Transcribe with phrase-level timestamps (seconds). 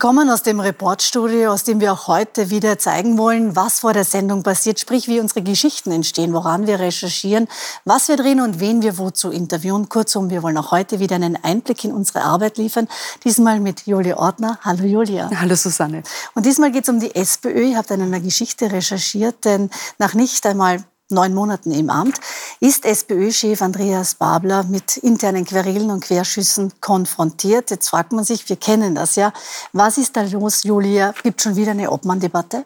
[0.00, 4.04] Willkommen aus dem Reportstudio, aus dem wir auch heute wieder zeigen wollen, was vor der
[4.04, 7.48] Sendung passiert, sprich wie unsere Geschichten entstehen, woran wir recherchieren,
[7.84, 9.90] was wir drehen und wen wir wozu interviewen.
[9.90, 12.88] Kurzum, wir wollen auch heute wieder einen Einblick in unsere Arbeit liefern.
[13.24, 14.58] Diesmal mit Julia Ortner.
[14.62, 15.28] Hallo Julia.
[15.38, 16.02] Hallo Susanne.
[16.34, 17.64] Und diesmal geht es um die SPÖ.
[17.64, 22.20] Ihr habt an einer Geschichte recherchiert, denn nach nicht einmal neun Monaten im Amt,
[22.60, 27.70] ist SPÖ-Chef Andreas Babler mit internen Querelen und Querschüssen konfrontiert.
[27.70, 29.32] Jetzt fragt man sich, wir kennen das ja.
[29.72, 31.14] Was ist da los, Julia?
[31.22, 32.64] Gibt schon wieder eine Obmann-Debatte?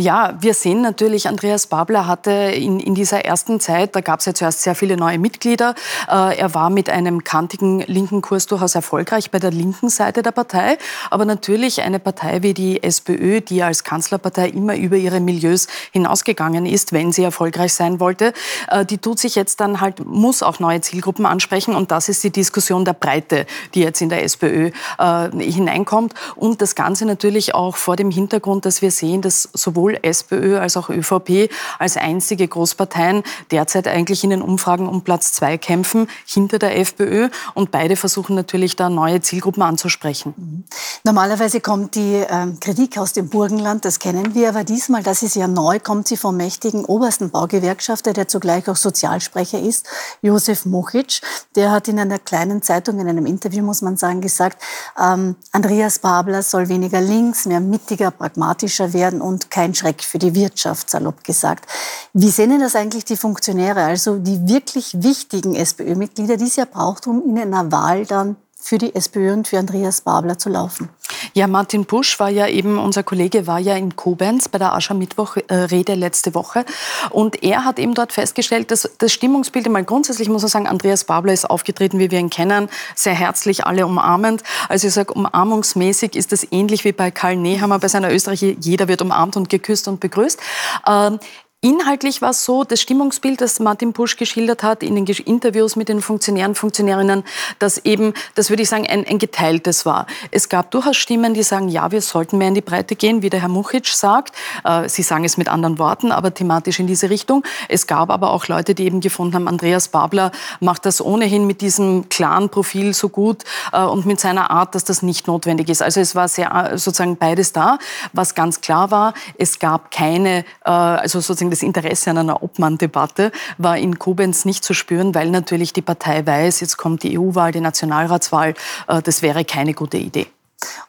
[0.00, 4.24] Ja, wir sehen natürlich, Andreas Babler hatte in, in dieser ersten Zeit, da gab es
[4.24, 5.74] ja zuerst sehr viele neue Mitglieder.
[6.08, 10.30] Äh, er war mit einem kantigen linken Kurs durchaus erfolgreich bei der linken Seite der
[10.30, 10.78] Partei.
[11.10, 16.64] Aber natürlich eine Partei wie die SPÖ, die als Kanzlerpartei immer über ihre Milieus hinausgegangen
[16.64, 18.32] ist, wenn sie erfolgreich sein wollte,
[18.70, 21.74] äh, die tut sich jetzt dann halt, muss auch neue Zielgruppen ansprechen.
[21.74, 26.14] Und das ist die Diskussion der Breite, die jetzt in der SPÖ äh, hineinkommt.
[26.36, 30.76] Und das Ganze natürlich auch vor dem Hintergrund, dass wir sehen, dass sowohl SPÖ als
[30.76, 36.58] auch ÖVP als einzige Großparteien derzeit eigentlich in den Umfragen um Platz zwei kämpfen, hinter
[36.58, 37.28] der FPÖ.
[37.54, 40.34] Und beide versuchen natürlich da neue Zielgruppen anzusprechen.
[40.36, 40.64] Mhm.
[41.04, 45.36] Normalerweise kommt die ähm, Kritik aus dem Burgenland, das kennen wir, aber diesmal, das ist
[45.36, 49.88] ja neu, kommt sie vom mächtigen obersten Baugewerkschafter, der zugleich auch Sozialsprecher ist,
[50.22, 51.20] Josef Mochic.
[51.56, 54.62] Der hat in einer kleinen Zeitung, in einem Interview, muss man sagen, gesagt,
[55.00, 60.34] ähm, Andreas Babler soll weniger links, mehr mittiger, pragmatischer werden und kein Schreck für die
[60.34, 61.64] Wirtschaft, salopp gesagt.
[62.12, 66.66] Wie sehen denn das eigentlich die Funktionäre, also die wirklich wichtigen SPÖ-Mitglieder, die es ja
[66.66, 70.90] braucht, um in einer Wahl dann für die SPÖ und für Andreas Babler zu laufen?
[71.34, 75.94] Ja, Martin Busch war ja eben, unser Kollege war ja in Koblenz bei der Aschermittwoch-Rede
[75.94, 76.64] letzte Woche.
[77.10, 81.04] Und er hat eben dort festgestellt, dass das Stimmungsbild, mal grundsätzlich muss man sagen, Andreas
[81.04, 84.42] Babler ist aufgetreten, wie wir ihn kennen, sehr herzlich, alle umarmend.
[84.68, 88.88] Also ich sage, umarmungsmäßig ist das ähnlich wie bei Karl Nehammer bei seiner Österreicher, jeder
[88.88, 90.40] wird umarmt und geküsst und begrüßt.
[90.86, 91.18] Ähm,
[91.62, 95.90] Inhaltlich war es so, das Stimmungsbild, das Martin Pusch geschildert hat in den Interviews mit
[95.90, 97.22] den Funktionären, Funktionärinnen,
[97.58, 100.06] dass eben, das würde ich sagen, ein, ein geteiltes war.
[100.30, 103.28] Es gab durchaus Stimmen, die sagen, ja, wir sollten mehr in die Breite gehen, wie
[103.28, 104.34] der Herr Muchic sagt.
[104.64, 107.44] Äh, Sie sagen es mit anderen Worten, aber thematisch in diese Richtung.
[107.68, 111.60] Es gab aber auch Leute, die eben gefunden haben, Andreas Babler macht das ohnehin mit
[111.60, 113.44] diesem klaren Profil so gut
[113.74, 115.82] äh, und mit seiner Art, dass das nicht notwendig ist.
[115.82, 117.76] Also es war sehr, äh, sozusagen beides da.
[118.14, 123.32] Was ganz klar war, es gab keine, äh, also sozusagen das Interesse an einer Obmann-Debatte
[123.58, 127.52] war in Koblenz nicht zu spüren, weil natürlich die Partei weiß, jetzt kommt die EU-Wahl,
[127.52, 128.54] die Nationalratswahl.
[128.88, 130.26] Äh, das wäre keine gute Idee.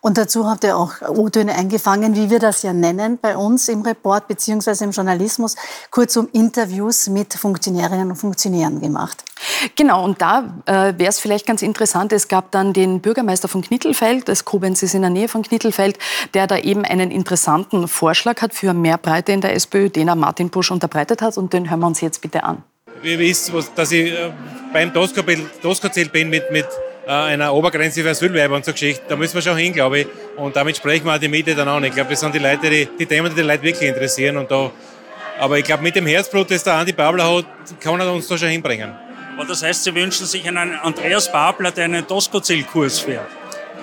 [0.02, 3.82] Und dazu habt ihr auch O-Töne eingefangen, wie wir das ja nennen bei uns im
[3.82, 5.56] Report beziehungsweise im Journalismus,
[5.92, 9.24] kurzum Interviews mit Funktionärinnen und Funktionären gemacht.
[9.76, 13.62] Genau, und da äh, wäre es vielleicht ganz interessant, es gab dann den Bürgermeister von
[13.62, 15.98] Knittelfeld, das Koblenz ist in der Nähe von Knittelfeld,
[16.34, 20.16] der da eben einen interessanten Vorschlag hat für mehr Breite in der SPÖ, den er
[20.16, 22.64] Martin Busch unterbreitet hat und den hören wir uns jetzt bitte an.
[23.04, 24.32] Ihr wisst, dass ich äh,
[24.74, 26.68] beim DOSCO-Zelt bin mit, mit
[27.08, 29.04] äh, einer Obergrenze für Asylwerber und so Geschichten.
[29.10, 30.08] Da müssen wir schon hin, glaube ich.
[30.38, 31.84] Und damit sprechen wir auch die Miete dann an.
[31.84, 34.38] Ich glaube, das sind die Leute, die, die Themen, die die Leute wirklich interessieren.
[34.38, 34.70] Und da,
[35.40, 37.46] aber ich glaube, mit dem Herzblut, das der Andi Babler hat,
[37.80, 38.94] kann er uns da schon hinbringen.
[39.36, 43.28] Aber das heißt, Sie wünschen sich einen Andreas Babler, der einen Tosco-Zielkurs fährt?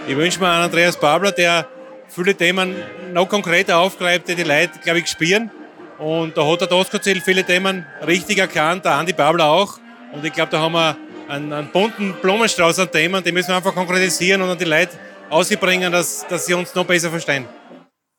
[0.06, 1.66] Ich wünsche mir einen Andreas Babler, der
[2.08, 2.76] viele Themen
[3.12, 5.50] noch konkreter aufgreift, die die Leute, glaube ich, spüren.
[5.98, 9.78] Und da hat der Tosco-Ziel viele Themen richtig erkannt, der Andi Babler auch.
[10.12, 10.96] Und ich glaube, da haben wir
[11.28, 14.92] einen, einen bunten Blumenstrauß an Themen, die müssen wir einfach konkretisieren und an die Leute
[15.28, 17.46] ausbringen, dass, dass sie uns noch besser verstehen.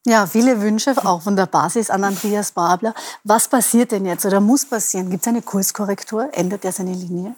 [0.09, 2.95] Ja, viele Wünsche auch von der Basis an Andreas Babler.
[3.23, 5.11] Was passiert denn jetzt oder muss passieren?
[5.11, 6.29] Gibt es eine Kurskorrektur?
[6.31, 7.35] Ändert er seine Linie?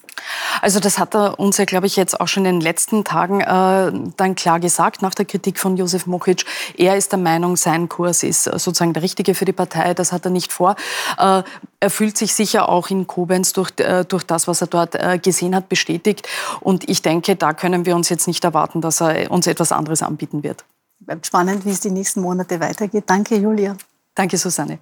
[0.61, 3.41] Also das hat er uns ja, glaube ich, jetzt auch schon in den letzten Tagen
[3.41, 6.45] äh, dann klar gesagt, nach der Kritik von Josef Mokic.
[6.77, 9.93] Er ist der Meinung, sein Kurs ist sozusagen der richtige für die Partei.
[9.93, 10.77] Das hat er nicht vor.
[11.17, 11.43] Äh,
[11.81, 15.19] er fühlt sich sicher auch in Koblenz durch, äh, durch das, was er dort äh,
[15.21, 16.25] gesehen hat, bestätigt.
[16.61, 20.01] Und ich denke, da können wir uns jetzt nicht erwarten, dass er uns etwas anderes
[20.03, 20.63] anbieten wird
[21.05, 23.03] bleibt spannend, wie es die nächsten Monate weitergeht.
[23.07, 23.75] Danke, Julia.
[24.15, 24.79] Danke, Susanne.